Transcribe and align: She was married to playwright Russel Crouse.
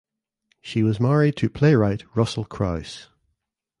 She 0.63 0.81
was 0.81 0.99
married 0.99 1.35
to 1.35 1.47
playwright 1.47 2.05
Russel 2.15 2.43
Crouse. 2.45 3.09